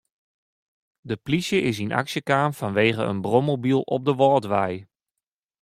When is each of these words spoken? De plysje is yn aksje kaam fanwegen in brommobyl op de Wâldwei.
De 1.07 1.17
plysje 1.25 1.61
is 1.69 1.77
yn 1.83 1.95
aksje 2.01 2.21
kaam 2.29 2.51
fanwegen 2.59 3.09
in 3.11 3.23
brommobyl 3.25 3.81
op 3.95 4.01
de 4.07 4.13
Wâldwei. 4.19 4.71